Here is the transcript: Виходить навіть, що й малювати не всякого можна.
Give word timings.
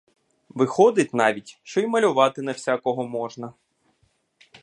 Виходить 0.49 1.13
навіть, 1.13 1.59
що 1.63 1.81
й 1.81 1.87
малювати 1.87 2.41
не 2.41 2.51
всякого 2.51 3.07
можна. 3.07 3.53